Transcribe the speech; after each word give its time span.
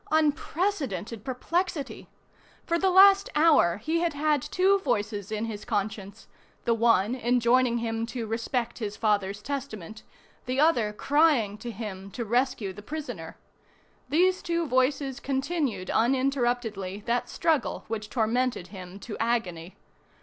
Unprecedented 0.09 1.23
perplexity! 1.23 2.07
For 2.65 2.79
the 2.79 2.89
last 2.89 3.29
hour 3.35 3.77
he 3.77 3.99
had 3.99 4.13
had 4.13 4.41
two 4.41 4.79
voices 4.79 5.31
in 5.31 5.45
his 5.45 5.63
conscience, 5.63 6.25
the 6.65 6.73
one 6.73 7.13
enjoining 7.13 7.77
him 7.77 8.07
to 8.07 8.25
respect 8.25 8.79
his 8.79 8.97
father's 8.97 9.43
testament, 9.43 10.01
the 10.47 10.59
other 10.59 10.91
crying 10.91 11.55
to 11.59 11.69
him 11.69 12.09
to 12.13 12.25
rescue 12.25 12.73
the 12.73 12.81
prisoner. 12.81 13.37
These 14.09 14.41
two 14.41 14.65
voices 14.65 15.19
continued 15.19 15.91
uninterruptedly 15.91 17.03
that 17.05 17.29
struggle 17.29 17.85
which 17.87 18.09
tormented 18.09 18.69
him 18.69 18.97
to 19.01 19.15
agony. 19.19 19.75